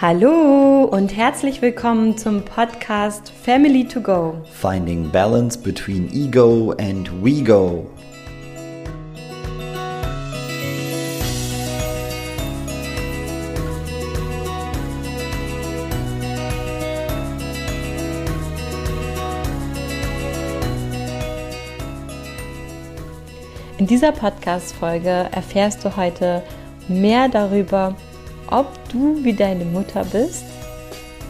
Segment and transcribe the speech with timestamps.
[0.00, 4.40] Hallo und herzlich willkommen zum Podcast Family to Go.
[4.52, 7.84] Finding balance between ego and we go.
[23.78, 26.44] In dieser Podcast-Folge erfährst du heute
[26.86, 27.96] mehr darüber,
[28.50, 30.44] ob du wie deine Mutter bist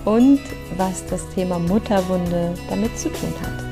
[0.04, 0.40] und
[0.76, 3.68] was das Thema Mutterwunde damit zu tun hat.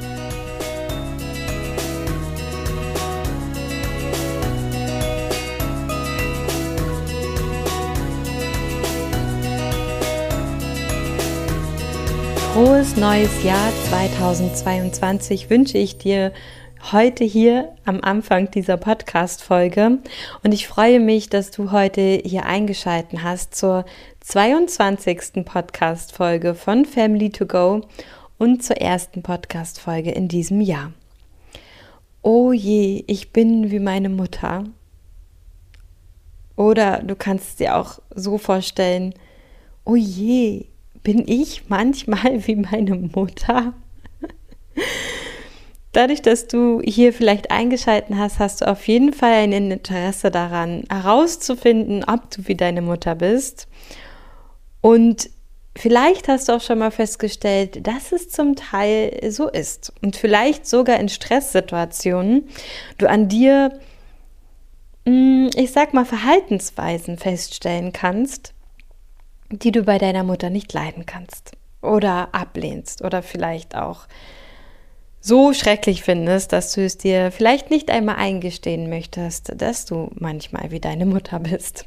[12.52, 16.32] Frohes neues Jahr 2022 wünsche ich dir
[16.92, 19.98] heute hier am Anfang dieser Podcast-Folge
[20.44, 23.84] und ich freue mich, dass du heute hier eingeschalten hast zur
[24.20, 25.44] 22.
[25.44, 27.80] Podcast-Folge von Family to Go
[28.38, 30.92] und zur ersten Podcast-Folge in diesem Jahr.
[32.22, 34.64] Oh je, ich bin wie meine Mutter.
[36.54, 39.12] Oder du kannst es dir auch so vorstellen,
[39.84, 40.66] oh je,
[41.02, 43.74] bin ich manchmal wie meine Mutter?
[45.96, 50.84] Dadurch, dass du hier vielleicht eingeschalten hast, hast du auf jeden Fall ein Interesse daran,
[50.90, 53.66] herauszufinden, ob du wie deine Mutter bist.
[54.82, 55.30] Und
[55.74, 59.90] vielleicht hast du auch schon mal festgestellt, dass es zum Teil so ist.
[60.02, 62.46] Und vielleicht sogar in Stresssituationen
[62.98, 63.80] du an dir,
[65.06, 68.52] hm, ich sag mal, Verhaltensweisen feststellen kannst,
[69.50, 74.06] die du bei deiner Mutter nicht leiden kannst oder ablehnst oder vielleicht auch
[75.26, 80.70] so schrecklich findest, dass du es dir vielleicht nicht einmal eingestehen möchtest, dass du manchmal
[80.70, 81.86] wie deine Mutter bist.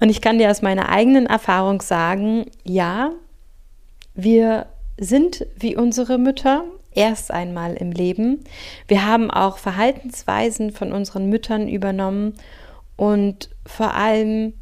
[0.00, 3.10] Und ich kann dir aus meiner eigenen Erfahrung sagen, ja,
[4.14, 8.44] wir sind wie unsere Mütter erst einmal im Leben.
[8.86, 12.34] Wir haben auch Verhaltensweisen von unseren Müttern übernommen
[12.96, 14.54] und vor allem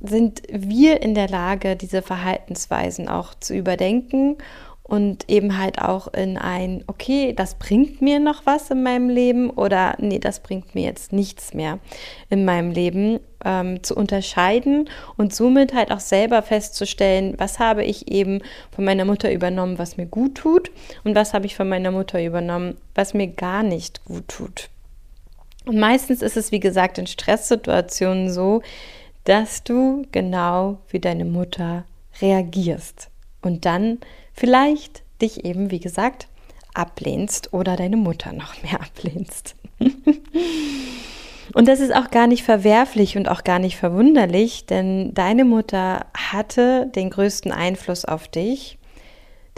[0.00, 4.36] sind wir in der Lage, diese Verhaltensweisen auch zu überdenken
[4.92, 9.48] und eben halt auch in ein, okay, das bringt mir noch was in meinem Leben
[9.48, 11.78] oder nee, das bringt mir jetzt nichts mehr
[12.28, 18.12] in meinem Leben ähm, zu unterscheiden und somit halt auch selber festzustellen, was habe ich
[18.12, 20.70] eben von meiner Mutter übernommen, was mir gut tut
[21.04, 24.68] und was habe ich von meiner Mutter übernommen, was mir gar nicht gut tut.
[25.64, 28.60] Und meistens ist es, wie gesagt, in Stresssituationen so,
[29.24, 31.84] dass du genau wie deine Mutter
[32.20, 33.08] reagierst
[33.40, 33.98] und dann
[34.32, 36.28] vielleicht dich eben, wie gesagt,
[36.74, 39.54] ablehnst oder deine Mutter noch mehr ablehnst.
[41.54, 46.06] und das ist auch gar nicht verwerflich und auch gar nicht verwunderlich, denn deine Mutter
[46.14, 48.78] hatte den größten Einfluss auf dich,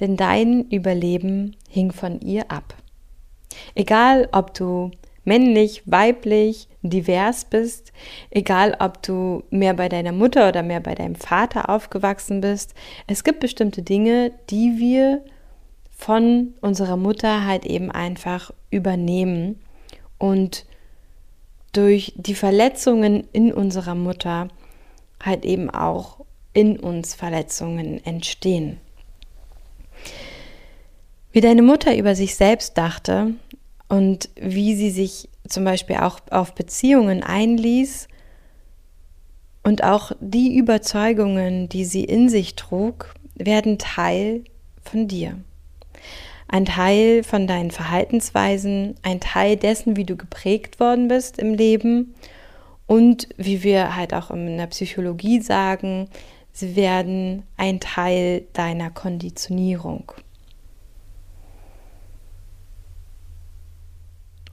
[0.00, 2.74] denn dein Überleben hing von ihr ab.
[3.74, 4.90] Egal, ob du
[5.24, 7.92] männlich, weiblich, divers bist,
[8.30, 12.74] egal ob du mehr bei deiner Mutter oder mehr bei deinem Vater aufgewachsen bist.
[13.06, 15.22] Es gibt bestimmte Dinge, die wir
[15.90, 19.60] von unserer Mutter halt eben einfach übernehmen
[20.18, 20.66] und
[21.72, 24.48] durch die Verletzungen in unserer Mutter
[25.22, 26.20] halt eben auch
[26.52, 28.78] in uns Verletzungen entstehen.
[31.32, 33.34] Wie deine Mutter über sich selbst dachte,
[33.88, 38.08] und wie sie sich zum Beispiel auch auf Beziehungen einließ
[39.62, 44.44] und auch die Überzeugungen, die sie in sich trug, werden Teil
[44.82, 45.38] von dir.
[46.48, 52.14] Ein Teil von deinen Verhaltensweisen, ein Teil dessen, wie du geprägt worden bist im Leben
[52.86, 56.08] und wie wir halt auch in der Psychologie sagen,
[56.52, 60.12] sie werden ein Teil deiner Konditionierung.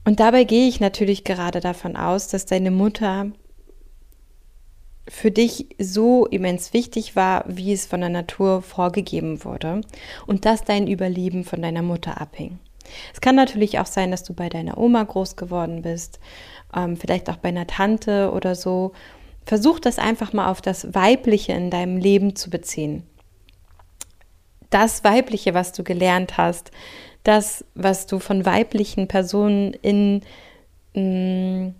[0.04, 3.30] Und dabei gehe ich natürlich gerade davon aus, dass deine Mutter
[5.08, 9.80] für dich so immens wichtig war, wie es von der Natur vorgegeben wurde
[10.26, 12.58] und dass dein Überleben von deiner Mutter abhing.
[13.12, 16.18] Es kann natürlich auch sein, dass du bei deiner Oma groß geworden bist,
[16.74, 18.92] ähm, vielleicht auch bei einer Tante oder so.
[19.44, 23.04] Versuch das einfach mal auf das Weibliche in deinem Leben zu beziehen.
[24.70, 26.70] Das Weibliche, was du gelernt hast,
[27.24, 30.22] das, was du von weiblichen Personen in,
[30.94, 31.74] mm,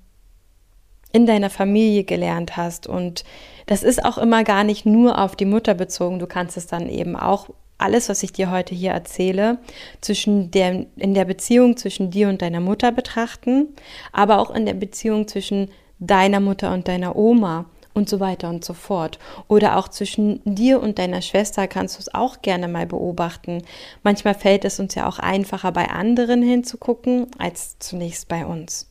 [1.13, 2.87] in deiner Familie gelernt hast.
[2.87, 3.25] Und
[3.67, 6.19] das ist auch immer gar nicht nur auf die Mutter bezogen.
[6.19, 7.49] Du kannst es dann eben auch
[7.79, 9.59] alles, was ich dir heute hier erzähle,
[10.01, 13.69] zwischen der, in der Beziehung zwischen dir und deiner Mutter betrachten,
[14.13, 15.69] aber auch in der Beziehung zwischen
[15.99, 19.19] deiner Mutter und deiner Oma und so weiter und so fort.
[19.49, 23.63] Oder auch zwischen dir und deiner Schwester kannst du es auch gerne mal beobachten.
[24.03, 28.89] Manchmal fällt es uns ja auch einfacher, bei anderen hinzugucken, als zunächst bei uns.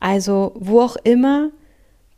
[0.00, 1.50] Also, wo auch immer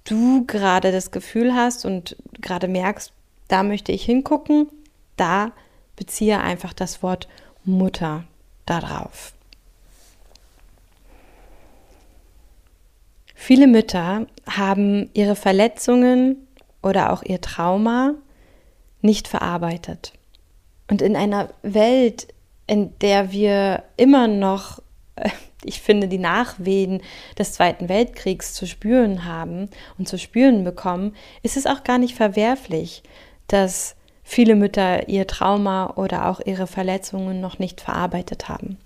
[0.05, 3.13] du gerade das Gefühl hast und gerade merkst,
[3.49, 4.69] da möchte ich hingucken,
[5.17, 5.53] da
[5.97, 7.29] beziehe einfach das Wort
[7.65, 8.25] Mutter
[8.67, 9.35] darauf.
[13.45, 16.47] Viele Mütter haben ihre Verletzungen
[16.81, 18.15] oder auch ihr Trauma
[19.01, 20.13] nicht verarbeitet.
[20.89, 22.29] Und in einer Welt,
[22.69, 24.81] in der wir immer noch,
[25.65, 27.03] ich finde, die Nachwehen
[27.37, 32.15] des Zweiten Weltkriegs zu spüren haben und zu spüren bekommen, ist es auch gar nicht
[32.15, 33.03] verwerflich,
[33.49, 38.79] dass viele Mütter ihr Trauma oder auch ihre Verletzungen noch nicht verarbeitet haben.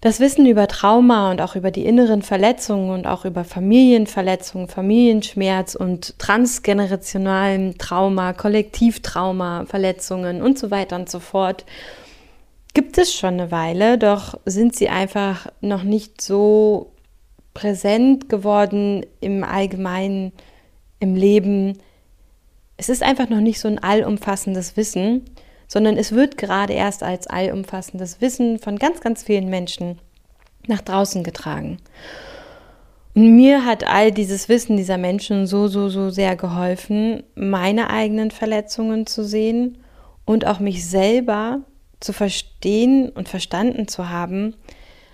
[0.00, 5.74] Das Wissen über Trauma und auch über die inneren Verletzungen und auch über Familienverletzungen, Familienschmerz
[5.74, 11.64] und transgenerationalen Trauma, Kollektivtrauma, Verletzungen und so weiter und so fort
[12.74, 16.92] gibt es schon eine Weile, doch sind sie einfach noch nicht so
[17.52, 20.30] präsent geworden im Allgemeinen,
[21.00, 21.78] im Leben.
[22.76, 25.24] Es ist einfach noch nicht so ein allumfassendes Wissen
[25.68, 29.98] sondern es wird gerade erst als allumfassendes Wissen von ganz, ganz vielen Menschen
[30.66, 31.78] nach draußen getragen.
[33.14, 38.30] Und mir hat all dieses Wissen dieser Menschen so, so, so sehr geholfen, meine eigenen
[38.30, 39.78] Verletzungen zu sehen
[40.24, 41.60] und auch mich selber
[42.00, 44.54] zu verstehen und verstanden zu haben,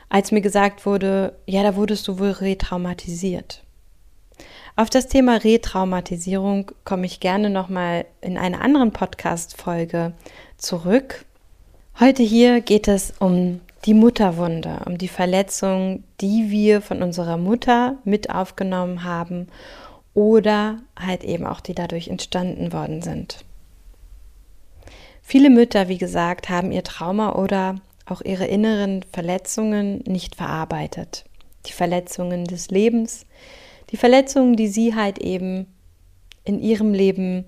[0.09, 3.63] als mir gesagt wurde, ja, da wurdest du wohl retraumatisiert.
[4.77, 10.13] Auf das Thema Retraumatisierung komme ich gerne nochmal in einer anderen Podcast-Folge
[10.65, 11.27] zurück.
[12.01, 17.99] Heute hier geht es um die Mutterwunde, um die Verletzung, die wir von unserer Mutter
[18.05, 19.49] mit aufgenommen haben
[20.15, 23.45] oder halt eben auch die dadurch entstanden worden sind.
[25.21, 27.77] Viele Mütter, wie gesagt, haben ihr Trauma oder
[28.07, 31.25] auch ihre inneren Verletzungen nicht verarbeitet.
[31.67, 33.27] Die Verletzungen des Lebens,
[33.91, 35.67] die Verletzungen, die sie halt eben
[36.45, 37.47] in ihrem Leben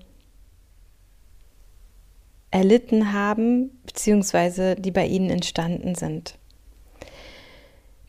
[2.51, 6.37] erlitten haben, beziehungsweise die bei ihnen entstanden sind.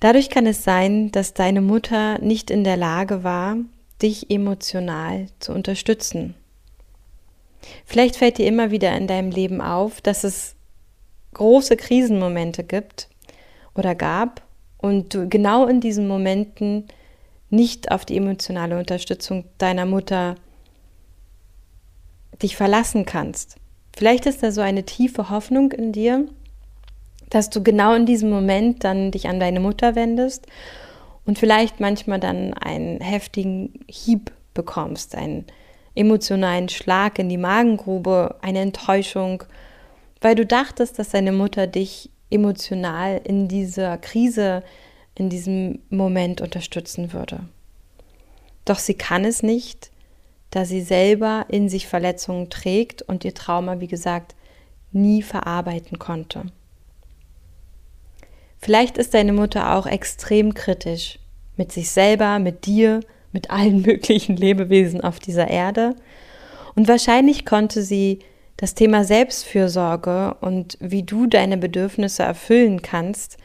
[0.00, 3.56] Dadurch kann es sein, dass deine Mutter nicht in der Lage war,
[4.00, 6.34] dich emotional zu unterstützen.
[7.84, 10.54] Vielleicht fällt dir immer wieder in deinem Leben auf, dass es
[11.34, 13.08] große Krisenmomente gibt
[13.74, 14.42] oder gab
[14.78, 16.86] und du genau in diesen Momenten
[17.50, 20.36] nicht auf die emotionale Unterstützung deiner Mutter
[22.40, 23.56] dich verlassen kannst.
[23.98, 26.24] Vielleicht ist da so eine tiefe Hoffnung in dir,
[27.30, 30.46] dass du genau in diesem Moment dann dich an deine Mutter wendest
[31.26, 35.46] und vielleicht manchmal dann einen heftigen Hieb bekommst, einen
[35.96, 39.42] emotionalen Schlag in die Magengrube, eine Enttäuschung,
[40.20, 44.62] weil du dachtest, dass deine Mutter dich emotional in dieser Krise
[45.16, 47.40] in diesem Moment unterstützen würde.
[48.64, 49.90] Doch sie kann es nicht,
[50.50, 54.34] da sie selber in sich Verletzungen trägt und ihr Trauma, wie gesagt,
[54.92, 56.46] nie verarbeiten konnte.
[58.58, 61.18] Vielleicht ist deine Mutter auch extrem kritisch
[61.56, 63.00] mit sich selber, mit dir,
[63.32, 65.94] mit allen möglichen Lebewesen auf dieser Erde.
[66.74, 68.20] Und wahrscheinlich konnte sie
[68.56, 73.36] das Thema Selbstfürsorge und wie du deine Bedürfnisse erfüllen kannst,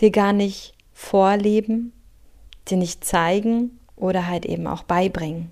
[0.00, 1.92] dir gar nicht vorleben,
[2.68, 5.50] dir nicht zeigen oder halt eben auch beibringen.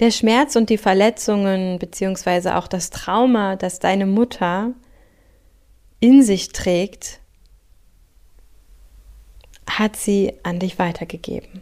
[0.00, 4.72] Der Schmerz und die Verletzungen beziehungsweise auch das Trauma, das deine Mutter
[6.00, 7.20] in sich trägt,
[9.68, 11.60] hat sie an dich weitergegeben.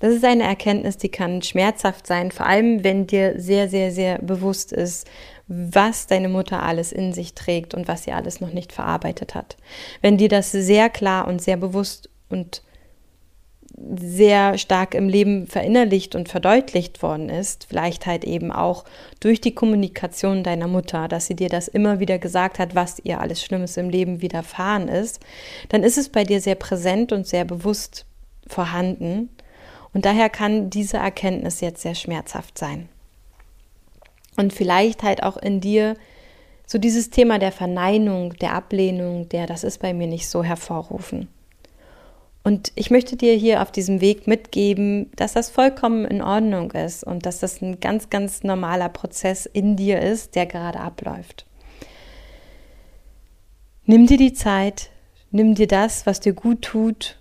[0.00, 4.18] Das ist eine Erkenntnis, die kann schmerzhaft sein, vor allem wenn dir sehr, sehr, sehr
[4.18, 5.06] bewusst ist,
[5.48, 9.56] was deine Mutter alles in sich trägt und was sie alles noch nicht verarbeitet hat.
[10.02, 12.62] Wenn dir das sehr klar und sehr bewusst und
[13.96, 18.84] sehr stark im Leben verinnerlicht und verdeutlicht worden ist, vielleicht halt eben auch
[19.20, 23.20] durch die Kommunikation deiner Mutter, dass sie dir das immer wieder gesagt hat, was ihr
[23.20, 25.20] alles Schlimmes im Leben widerfahren ist,
[25.68, 28.06] dann ist es bei dir sehr präsent und sehr bewusst
[28.46, 29.28] vorhanden.
[29.92, 32.88] Und daher kann diese Erkenntnis jetzt sehr schmerzhaft sein
[34.36, 35.96] und vielleicht halt auch in dir
[36.66, 41.28] so dieses Thema der Verneinung, der Ablehnung, der das ist bei mir nicht so hervorrufen.
[42.46, 47.02] Und ich möchte dir hier auf diesem Weg mitgeben, dass das vollkommen in Ordnung ist
[47.02, 51.44] und dass das ein ganz, ganz normaler Prozess in dir ist, der gerade abläuft.
[53.84, 54.90] Nimm dir die Zeit,
[55.32, 57.18] nimm dir das, was dir gut tut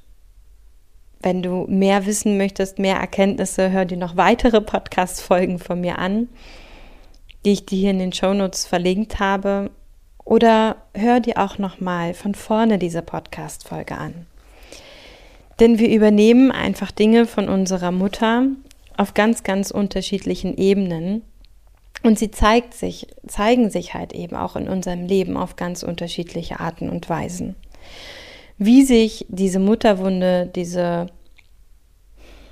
[1.21, 6.29] Wenn du mehr wissen möchtest, mehr Erkenntnisse, hör dir noch weitere Podcast-Folgen von mir an,
[7.45, 9.71] die ich dir hier in den Shownotes verlinkt habe.
[10.23, 14.27] Oder hör dir auch nochmal von vorne diese Podcast-Folge an.
[15.59, 18.47] Denn wir übernehmen einfach Dinge von unserer Mutter
[18.97, 21.21] auf ganz, ganz unterschiedlichen Ebenen.
[22.03, 26.59] Und sie zeigt sich, zeigen sich halt eben auch in unserem Leben auf ganz unterschiedliche
[26.59, 27.55] Arten und Weisen.
[28.57, 31.07] Wie sich diese Mutterwunde, diese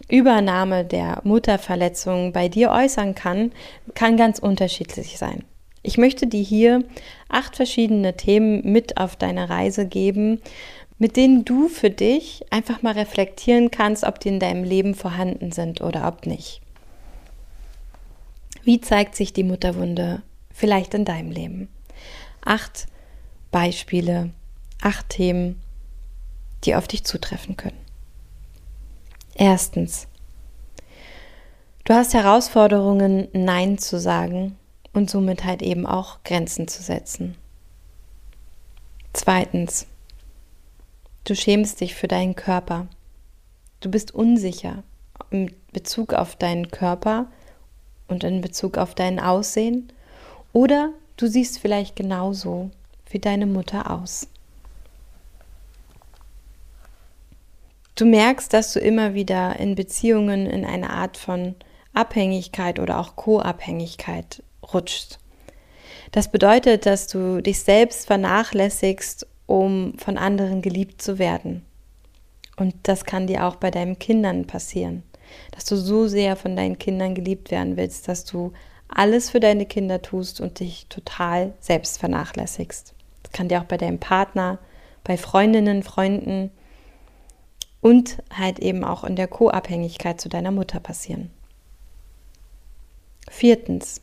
[0.09, 3.51] Übernahme der Mutterverletzung bei dir äußern kann,
[3.93, 5.43] kann ganz unterschiedlich sein.
[5.81, 6.83] Ich möchte dir hier
[7.27, 10.41] acht verschiedene Themen mit auf deine Reise geben,
[11.03, 15.51] mit denen du für dich einfach mal reflektieren kannst, ob die in deinem Leben vorhanden
[15.51, 16.61] sind oder ob nicht.
[18.63, 20.21] Wie zeigt sich die Mutterwunde
[20.53, 21.67] vielleicht in deinem Leben?
[22.45, 22.87] Acht
[23.51, 24.29] Beispiele,
[24.81, 25.61] acht Themen,
[26.63, 27.81] die auf dich zutreffen können.
[29.35, 30.07] Erstens,
[31.83, 34.57] du hast Herausforderungen, Nein zu sagen
[34.93, 37.35] und somit halt eben auch Grenzen zu setzen.
[39.11, 39.85] Zweitens,
[41.23, 42.87] du schämst dich für deinen Körper.
[43.79, 44.83] Du bist unsicher
[45.29, 47.27] in Bezug auf deinen Körper
[48.07, 49.91] und in Bezug auf dein Aussehen
[50.51, 52.71] oder du siehst vielleicht genauso
[53.09, 54.27] wie deine Mutter aus.
[57.95, 61.55] Du merkst, dass du immer wieder in Beziehungen in eine Art von
[61.93, 64.41] Abhängigkeit oder auch Co-Abhängigkeit
[64.73, 65.19] rutschst.
[66.11, 71.65] Das bedeutet, dass du dich selbst vernachlässigst, um von anderen geliebt zu werden.
[72.55, 75.03] Und das kann dir auch bei deinen Kindern passieren,
[75.51, 78.53] dass du so sehr von deinen Kindern geliebt werden willst, dass du
[78.87, 82.93] alles für deine Kinder tust und dich total selbst vernachlässigst.
[83.23, 84.59] Das kann dir auch bei deinem Partner,
[85.03, 86.51] bei Freundinnen, Freunden
[87.81, 91.31] und halt eben auch in der Co-Abhängigkeit zu deiner Mutter passieren.
[93.29, 94.01] Viertens,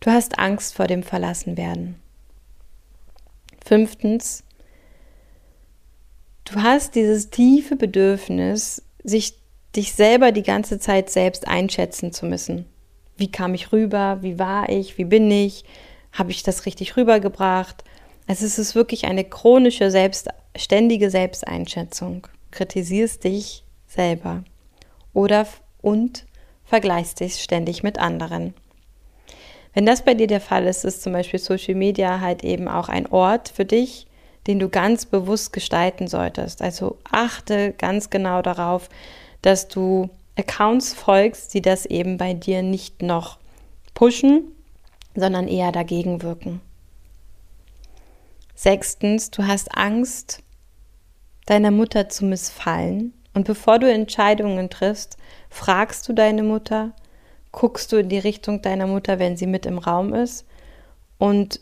[0.00, 1.96] du hast Angst vor dem Verlassenwerden.
[3.64, 4.42] Fünftens,
[6.44, 9.34] du hast dieses tiefe Bedürfnis, sich
[9.76, 12.66] dich selber die ganze Zeit selbst einschätzen zu müssen.
[13.16, 14.18] Wie kam ich rüber?
[14.22, 14.98] Wie war ich?
[14.98, 15.64] Wie bin ich?
[16.12, 17.84] Habe ich das richtig rübergebracht?
[18.26, 22.26] Also es ist wirklich eine chronische, selbst, ständige Selbsteinschätzung.
[22.50, 24.44] Kritisierst dich selber
[25.12, 25.46] oder
[25.82, 26.26] und
[26.64, 28.54] vergleichst dich ständig mit anderen.
[29.72, 32.88] Wenn das bei dir der Fall ist, ist zum Beispiel Social Media halt eben auch
[32.88, 34.06] ein Ort für dich,
[34.46, 36.62] den du ganz bewusst gestalten solltest.
[36.62, 38.88] Also achte ganz genau darauf,
[39.42, 43.38] dass du Accounts folgst, die das eben bei dir nicht noch
[43.94, 44.44] pushen,
[45.14, 46.60] sondern eher dagegen wirken.
[48.54, 50.42] Sechstens, du hast Angst,
[51.46, 53.12] deiner Mutter zu missfallen.
[53.32, 55.16] Und bevor du Entscheidungen triffst,
[55.48, 56.92] fragst du deine Mutter,
[57.52, 60.46] guckst du in die Richtung deiner Mutter, wenn sie mit im Raum ist
[61.18, 61.60] und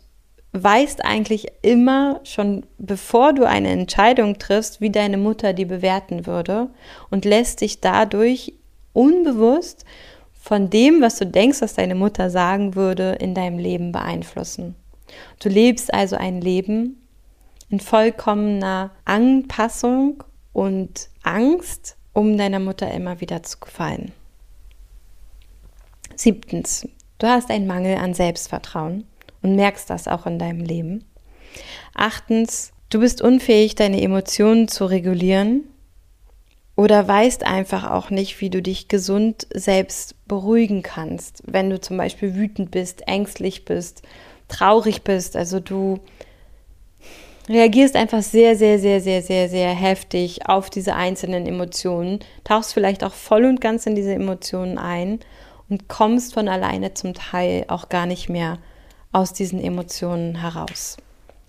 [0.52, 6.68] weißt eigentlich immer schon, bevor du eine Entscheidung triffst, wie deine Mutter die bewerten würde
[7.10, 8.54] und lässt dich dadurch
[8.92, 9.84] unbewusst
[10.32, 14.74] von dem, was du denkst, was deine Mutter sagen würde, in deinem Leben beeinflussen.
[15.40, 17.06] Du lebst also ein Leben
[17.68, 24.12] in vollkommener Anpassung und Angst, um deiner Mutter immer wieder zu gefallen.
[26.18, 29.04] Siebtens, du hast einen Mangel an Selbstvertrauen
[29.40, 31.04] und merkst das auch in deinem Leben.
[31.94, 35.62] Achtens, du bist unfähig, deine Emotionen zu regulieren
[36.74, 41.96] oder weißt einfach auch nicht, wie du dich gesund selbst beruhigen kannst, wenn du zum
[41.96, 44.02] Beispiel wütend bist, ängstlich bist,
[44.48, 45.36] traurig bist.
[45.36, 46.00] Also du
[47.48, 53.04] reagierst einfach sehr, sehr, sehr, sehr, sehr, sehr heftig auf diese einzelnen Emotionen, tauchst vielleicht
[53.04, 55.20] auch voll und ganz in diese Emotionen ein
[55.68, 58.58] und kommst von alleine zum Teil auch gar nicht mehr
[59.12, 60.96] aus diesen Emotionen heraus.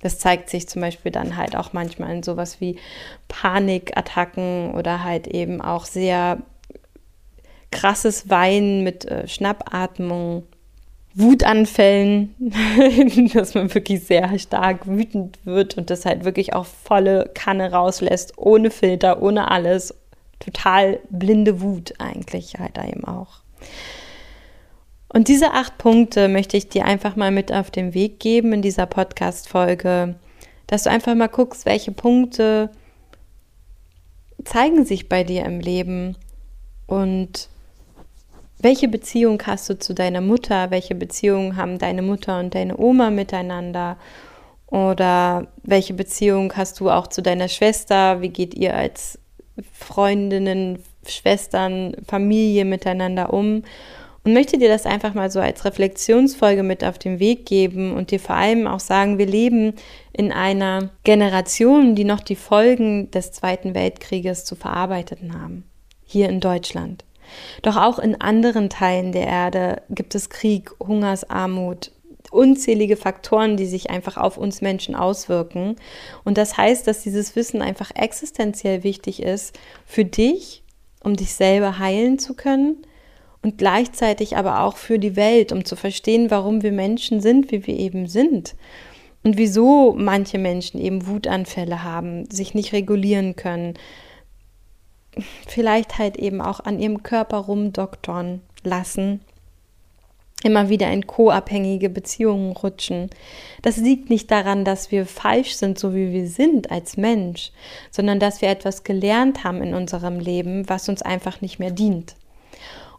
[0.02, 2.78] Das zeigt sich zum Beispiel dann halt auch manchmal in sowas wie
[3.28, 6.38] Panikattacken oder halt eben auch sehr
[7.72, 10.44] krasses Weinen mit äh, Schnappatmung,
[11.16, 12.36] Wutanfällen,
[13.34, 18.38] dass man wirklich sehr stark wütend wird und das halt wirklich auch volle Kanne rauslässt,
[18.38, 19.94] ohne Filter, ohne alles.
[20.40, 23.42] Total blinde Wut eigentlich halt da eben auch.
[25.12, 28.62] Und diese acht Punkte möchte ich dir einfach mal mit auf den Weg geben in
[28.62, 30.16] dieser Podcast-Folge,
[30.68, 32.70] dass du einfach mal guckst, welche Punkte
[34.46, 36.16] zeigen sich bei dir im Leben
[36.86, 37.50] und
[38.62, 43.10] welche Beziehung hast du zu deiner Mutter, welche Beziehung haben deine Mutter und deine Oma
[43.10, 43.98] miteinander?
[44.68, 49.18] Oder welche Beziehung hast du auch zu deiner Schwester, wie geht ihr als
[49.74, 53.64] Freundinnen, Schwestern, Familie miteinander um
[54.30, 58.12] und möchte dir das einfach mal so als Reflexionsfolge mit auf den Weg geben und
[58.12, 59.74] dir vor allem auch sagen, wir leben
[60.14, 65.64] in einer Generation, die noch die Folgen des Zweiten Weltkrieges zu verarbeiten haben,
[66.06, 67.06] hier in Deutschland.
[67.64, 71.92] Doch auch in anderen Teilen der Erde gibt es Krieg, Hungersarmut,
[72.30, 75.76] unzählige Faktoren, die sich einfach auf uns Menschen auswirken.
[76.24, 79.58] Und das heißt, dass dieses Wissen einfach existenziell wichtig ist
[79.88, 80.62] für dich,
[81.04, 82.86] um dich selber heilen zu können
[83.42, 87.66] und gleichzeitig aber auch für die Welt, um zu verstehen, warum wir Menschen sind, wie
[87.66, 88.56] wir eben sind.
[89.24, 93.74] Und wieso manche Menschen eben Wutanfälle haben, sich nicht regulieren können,
[95.48, 99.22] vielleicht halt eben auch an ihrem Körper rumdoktern lassen
[100.44, 103.10] immer wieder in co-abhängige Beziehungen rutschen.
[103.62, 107.52] Das liegt nicht daran, dass wir falsch sind, so wie wir sind als Mensch,
[107.92, 112.16] sondern dass wir etwas gelernt haben in unserem Leben, was uns einfach nicht mehr dient.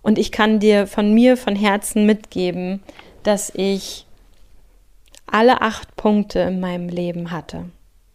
[0.03, 2.83] Und ich kann dir von mir von Herzen mitgeben,
[3.23, 4.07] dass ich
[5.27, 7.67] alle acht Punkte in meinem Leben hatte.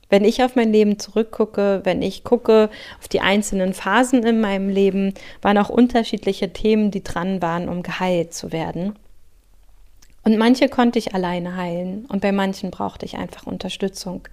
[0.09, 4.69] Wenn ich auf mein Leben zurückgucke, wenn ich gucke auf die einzelnen Phasen in meinem
[4.69, 8.95] Leben, waren auch unterschiedliche Themen, die dran waren, um geheilt zu werden.
[10.23, 14.27] Und manche konnte ich alleine heilen und bei manchen brauchte ich einfach Unterstützung,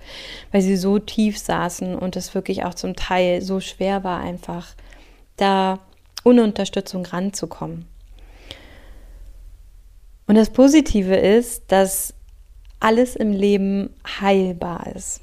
[0.51, 4.69] weil sie so tief saßen und es wirklich auch zum Teil so schwer war, einfach
[5.37, 5.81] da
[6.25, 7.87] ohne Unterstützung ranzukommen.
[10.27, 12.15] Und das Positive ist, dass
[12.81, 15.21] alles im Leben heilbar ist.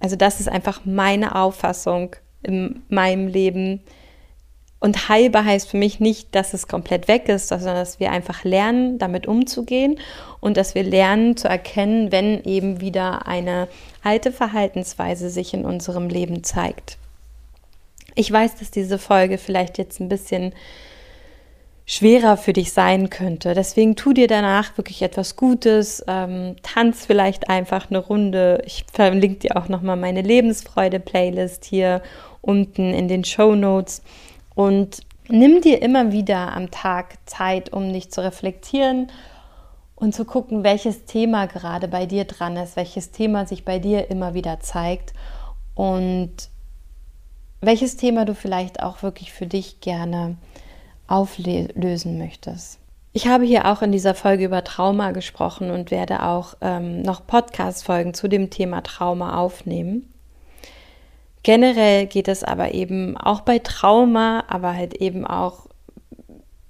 [0.00, 3.82] Also das ist einfach meine Auffassung in meinem Leben,
[4.80, 8.44] und heilbar heißt für mich nicht, dass es komplett weg ist, sondern dass wir einfach
[8.44, 9.98] lernen, damit umzugehen
[10.40, 13.66] und dass wir lernen zu erkennen, wenn eben wieder eine
[14.04, 16.96] alte Verhaltensweise sich in unserem Leben zeigt.
[18.18, 20.52] Ich weiß, dass diese Folge vielleicht jetzt ein bisschen
[21.86, 23.54] schwerer für dich sein könnte.
[23.54, 28.60] Deswegen tu dir danach wirklich etwas Gutes, ähm, tanz vielleicht einfach eine Runde.
[28.66, 32.02] Ich verlinke dir auch nochmal meine Lebensfreude-Playlist hier
[32.40, 34.02] unten in den Show Notes.
[34.56, 39.12] Und nimm dir immer wieder am Tag Zeit, um dich zu reflektieren
[39.94, 44.10] und zu gucken, welches Thema gerade bei dir dran ist, welches Thema sich bei dir
[44.10, 45.12] immer wieder zeigt
[45.76, 46.50] und
[47.60, 50.36] welches Thema du vielleicht auch wirklich für dich gerne
[51.06, 52.78] auflösen möchtest.
[53.12, 57.26] Ich habe hier auch in dieser Folge über Trauma gesprochen und werde auch ähm, noch
[57.26, 60.12] Podcast-Folgen zu dem Thema Trauma aufnehmen.
[61.42, 65.66] Generell geht es aber eben auch bei Trauma, aber halt eben auch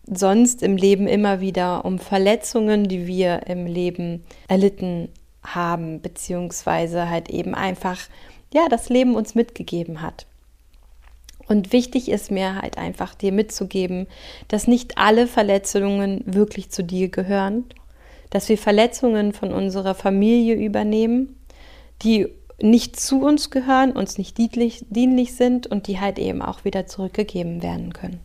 [0.06, 5.08] sonst im Leben immer wieder um Verletzungen, die wir im Leben erlitten
[5.42, 7.98] haben, beziehungsweise halt eben einfach,
[8.54, 10.26] ja, das Leben uns mitgegeben hat.
[11.48, 14.06] Und wichtig ist mir halt einfach dir mitzugeben,
[14.48, 17.64] dass nicht alle Verletzungen wirklich zu dir gehören,
[18.30, 21.36] dass wir Verletzungen von unserer Familie übernehmen,
[22.02, 22.28] die
[22.60, 26.86] nicht zu uns gehören, uns nicht dienlich, dienlich sind und die halt eben auch wieder
[26.86, 28.20] zurückgegeben werden können.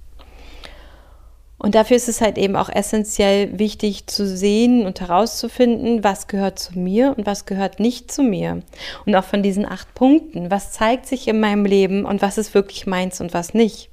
[1.63, 6.59] Und dafür ist es halt eben auch essentiell wichtig zu sehen und herauszufinden, was gehört
[6.59, 8.63] zu mir und was gehört nicht zu mir.
[9.05, 12.53] Und auch von diesen acht Punkten, was zeigt sich in meinem Leben und was ist
[12.53, 13.89] wirklich meins und was nicht.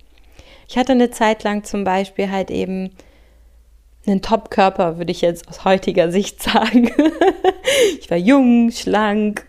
[0.69, 2.91] Ich hatte eine Zeit lang zum Beispiel halt eben
[4.05, 6.91] einen Top-Körper, würde ich jetzt aus heutiger Sicht sagen.
[8.01, 9.47] ich war jung, schlank,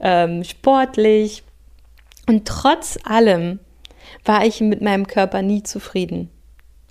[0.00, 1.42] ähm, sportlich.
[2.26, 3.58] Und trotz allem
[4.24, 6.30] war ich mit meinem Körper nie zufrieden,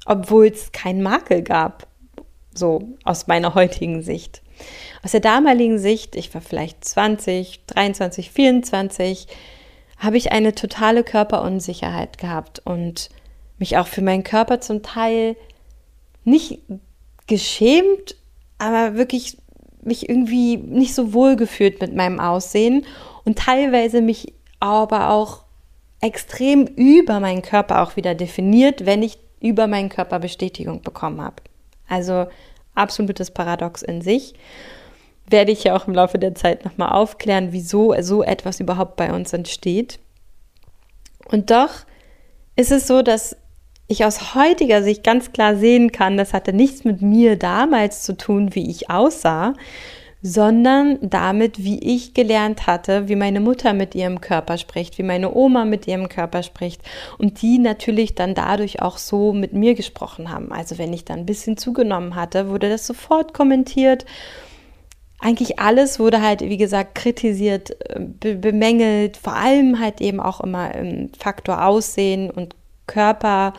[0.09, 1.87] obwohl es keinen Makel gab,
[2.53, 4.41] so aus meiner heutigen Sicht.
[5.03, 9.27] Aus der damaligen Sicht, ich war vielleicht 20, 23, 24,
[9.99, 13.09] habe ich eine totale Körperunsicherheit gehabt und
[13.59, 15.35] mich auch für meinen Körper zum Teil
[16.23, 16.59] nicht
[17.27, 18.15] geschämt,
[18.57, 19.37] aber wirklich
[19.83, 22.83] mich irgendwie nicht so wohl gefühlt mit meinem Aussehen
[23.25, 25.43] und teilweise mich aber auch
[26.01, 31.37] extrem über meinen Körper auch wieder definiert, wenn ich über meinen Körper Bestätigung bekommen habe.
[31.87, 32.27] Also
[32.75, 34.33] absolutes Paradox in sich.
[35.27, 39.13] Werde ich ja auch im Laufe der Zeit nochmal aufklären, wieso so etwas überhaupt bei
[39.13, 39.99] uns entsteht.
[41.25, 41.69] Und doch
[42.55, 43.37] ist es so, dass
[43.87, 48.15] ich aus heutiger Sicht ganz klar sehen kann, das hatte nichts mit mir damals zu
[48.15, 49.53] tun, wie ich aussah,
[50.21, 55.33] sondern damit, wie ich gelernt hatte, wie meine Mutter mit ihrem Körper spricht, wie meine
[55.33, 56.81] Oma mit ihrem Körper spricht
[57.17, 60.51] und die natürlich dann dadurch auch so mit mir gesprochen haben.
[60.51, 64.05] Also wenn ich dann ein bisschen zugenommen hatte, wurde das sofort kommentiert.
[65.21, 70.73] eigentlich alles wurde halt, wie gesagt, kritisiert, be bemängelt, vor allem halt eben auch immer
[70.75, 72.55] im Faktor Aussehen und
[72.87, 73.53] Körperform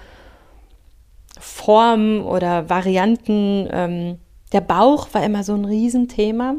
[2.27, 3.69] oder Varianten.
[3.71, 4.19] Ähm,
[4.53, 6.57] der Bauch war immer so ein Riesenthema.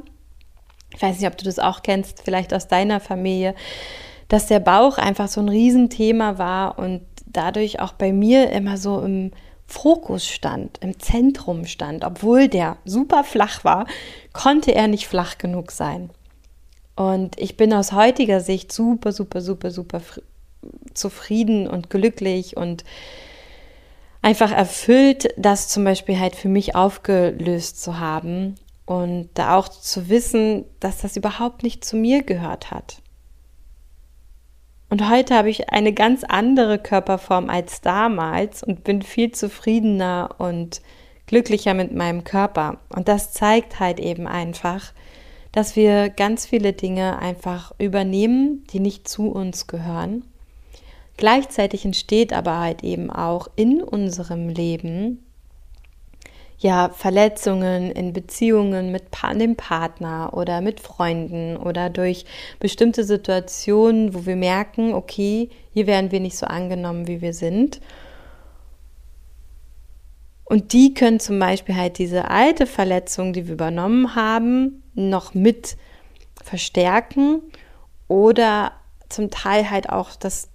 [0.94, 3.56] Ich weiß nicht, ob du das auch kennst, vielleicht aus deiner Familie,
[4.28, 9.02] dass der Bauch einfach so ein Riesenthema war und dadurch auch bei mir immer so
[9.02, 9.32] im
[9.66, 12.04] Fokus stand, im Zentrum stand.
[12.04, 13.86] Obwohl der super flach war,
[14.34, 16.10] konnte er nicht flach genug sein.
[16.96, 20.02] Und ich bin aus heutiger Sicht super, super, super, super
[20.94, 22.84] zufrieden und glücklich und
[24.22, 28.56] einfach erfüllt, das zum Beispiel halt für mich aufgelöst zu haben
[28.86, 33.02] und da auch zu wissen, dass das überhaupt nicht zu mir gehört hat.
[34.90, 40.82] Und heute habe ich eine ganz andere Körperform als damals und bin viel zufriedener und
[41.28, 42.80] glücklicher mit meinem Körper.
[42.90, 44.92] Und das zeigt halt eben einfach,
[45.54, 50.26] dass wir ganz viele Dinge einfach übernehmen, die nicht zu uns gehören.
[51.22, 55.24] Gleichzeitig entsteht aber halt eben auch in unserem Leben
[56.58, 59.04] ja, Verletzungen in Beziehungen mit
[59.36, 62.26] dem Partner oder mit Freunden oder durch
[62.58, 67.82] bestimmte Situationen, wo wir merken, okay, hier werden wir nicht so angenommen, wie wir sind.
[70.44, 75.78] Und die können zum Beispiel halt diese alte Verletzung, die wir übernommen haben, noch mit
[76.44, 77.44] verstärken
[78.08, 78.72] oder
[79.08, 80.51] zum Teil halt auch das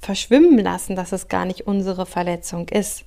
[0.00, 3.04] verschwimmen lassen, dass es gar nicht unsere Verletzung ist.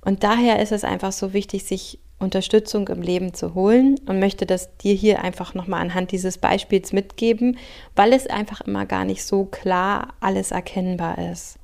[0.00, 4.44] Und daher ist es einfach so wichtig, sich Unterstützung im Leben zu holen und möchte
[4.44, 7.58] das dir hier einfach nochmal anhand dieses Beispiels mitgeben,
[7.94, 11.58] weil es einfach immer gar nicht so klar alles erkennbar ist.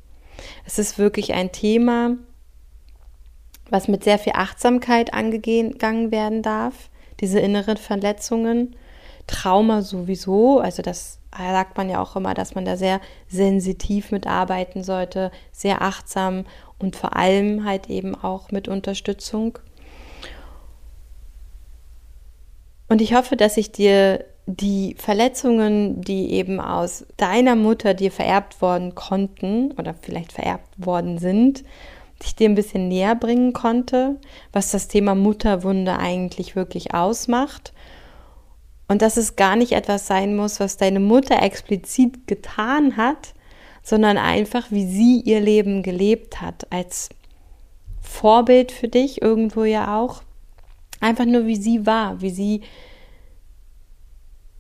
[0.65, 2.17] Es ist wirklich ein Thema,
[3.69, 8.77] was mit sehr viel Achtsamkeit angegangen werden darf, diese inneren Verletzungen,
[9.27, 14.83] Trauma sowieso, also das sagt man ja auch immer, dass man da sehr sensitiv mitarbeiten
[14.83, 16.45] sollte, sehr achtsam
[16.79, 19.59] und vor allem halt eben auch mit Unterstützung.
[22.89, 28.61] Und ich hoffe, dass ich dir die Verletzungen, die eben aus deiner Mutter dir vererbt
[28.61, 31.65] worden konnten oder vielleicht vererbt worden sind,
[32.27, 34.17] ich dir ein bisschen näher bringen konnte,
[34.53, 37.73] was das Thema Mutterwunde eigentlich wirklich ausmacht.
[38.89, 43.35] Und dass es gar nicht etwas sein muss, was deine Mutter explizit getan hat,
[43.83, 47.11] sondern einfach, wie sie ihr Leben gelebt hat, als
[48.01, 50.23] Vorbild für dich irgendwo ja auch.
[51.01, 52.63] Einfach nur, wie sie war, wie sie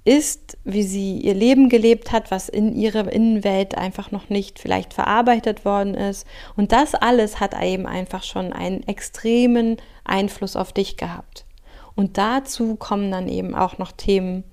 [0.05, 4.93] ist, wie sie ihr Leben gelebt hat, was in ihrer Innenwelt einfach noch nicht vielleicht
[4.93, 6.27] verarbeitet worden ist.
[6.57, 11.47] Und das alles hat eben einfach schon einen extremen Einfluss auf dich gehabt.
[11.97, 14.45] Und dazu kommen dann eben auch noch Themen,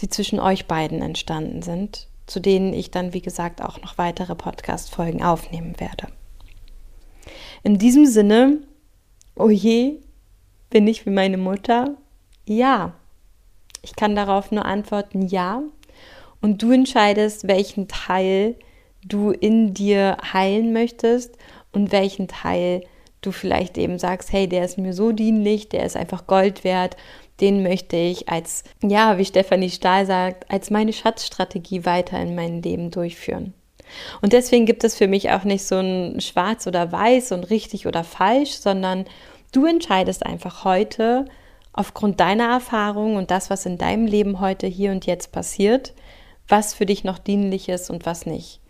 [0.00, 4.34] die zwischen euch beiden entstanden sind, zu denen ich dann, wie gesagt, auch noch weitere
[4.34, 6.06] Podcast-Folgen aufnehmen werde.
[7.62, 8.58] In diesem Sinne,
[9.36, 10.00] oh je,
[10.70, 11.96] bin ich wie meine Mutter?
[12.46, 12.94] Ja.
[13.82, 15.62] Ich kann darauf nur antworten, ja.
[16.40, 18.56] Und du entscheidest, welchen Teil
[19.04, 21.36] du in dir heilen möchtest
[21.72, 22.86] und welchen Teil du
[23.32, 26.96] vielleicht eben sagst, hey, der ist mir so dienlich, der ist einfach Gold wert
[27.40, 32.62] den möchte ich als, ja, wie Stefanie Stahl sagt, als meine Schatzstrategie weiter in meinem
[32.62, 33.54] Leben durchführen.
[34.20, 37.86] Und deswegen gibt es für mich auch nicht so ein Schwarz oder Weiß und richtig
[37.86, 39.06] oder falsch, sondern
[39.52, 41.24] du entscheidest einfach heute
[41.72, 45.92] aufgrund deiner Erfahrung und das, was in deinem Leben heute hier und jetzt passiert,
[46.46, 48.60] was für dich noch dienlich ist und was nicht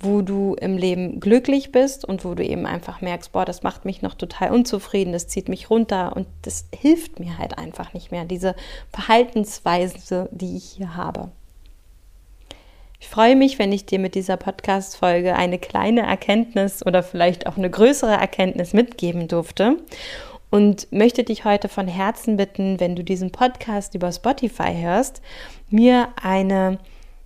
[0.00, 3.84] wo du im Leben glücklich bist und wo du eben einfach merkst, boah, das macht
[3.84, 8.10] mich noch total unzufrieden, das zieht mich runter und das hilft mir halt einfach nicht
[8.10, 8.56] mehr, diese
[8.90, 11.30] Verhaltensweise, die ich hier habe.
[12.98, 17.56] Ich freue mich, wenn ich dir mit dieser Podcast-Folge eine kleine Erkenntnis oder vielleicht auch
[17.56, 19.78] eine größere Erkenntnis mitgeben durfte
[20.50, 25.22] und möchte dich heute von Herzen bitten, wenn du diesen Podcast über Spotify hörst,
[25.70, 26.78] mir eine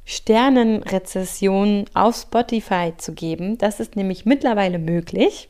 [0.05, 3.59] Sternenrezession auf Spotify zu geben.
[3.59, 5.49] Das ist nämlich mittlerweile möglich.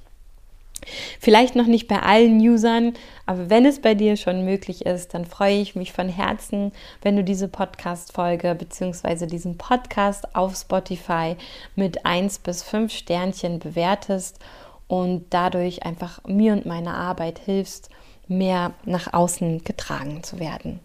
[1.19, 2.93] Vielleicht noch nicht bei allen Usern,
[3.27, 7.17] aber wenn es bei dir schon möglich ist, dann freue ich mich von Herzen, wenn
[7.17, 9.27] du diese Podcast-Folge bzw.
[9.27, 11.37] diesen Podcast auf Spotify
[11.75, 14.39] mit 1 bis 5 Sternchen bewertest
[14.87, 17.89] und dadurch einfach mir und meiner Arbeit hilfst,
[18.29, 20.81] mehr nach außen getragen zu werden.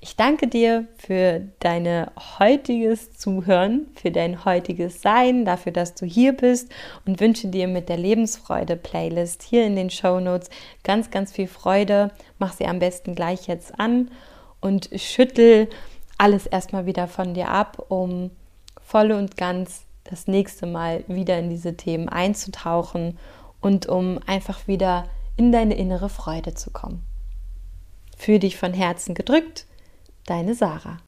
[0.00, 2.06] Ich danke dir für dein
[2.38, 6.70] heutiges Zuhören, für dein heutiges Sein, dafür, dass du hier bist
[7.06, 10.50] und wünsche dir mit der Lebensfreude-Playlist hier in den Show Notes
[10.82, 12.10] ganz, ganz viel Freude.
[12.38, 14.10] Mach sie am besten gleich jetzt an
[14.60, 15.68] und schüttel
[16.18, 18.30] alles erstmal wieder von dir ab, um
[18.80, 23.18] voll und ganz das nächste Mal wieder in diese Themen einzutauchen
[23.60, 27.02] und um einfach wieder in deine innere Freude zu kommen.
[28.16, 29.66] Fühl dich von Herzen gedrückt,
[30.26, 30.98] deine Sarah.